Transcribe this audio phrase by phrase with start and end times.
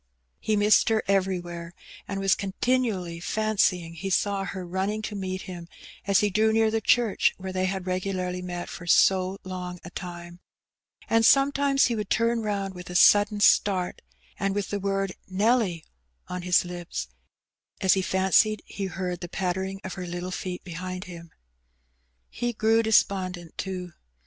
[0.39, 1.73] He missed her everywhere^
[2.07, 5.67] and was continually fancying he saw her mnning to meet him
[6.07, 9.91] as he drew near the church where they had regularly met for so long a
[9.91, 10.39] time;
[11.07, 13.99] and some times he would turn round with a sudden starts
[14.39, 15.85] and with the word "Nelly"
[16.27, 17.07] on his lips,
[17.79, 21.29] as he fancied he heard the pattering of her little feet behind him.
[22.27, 23.93] He grew despondent, too.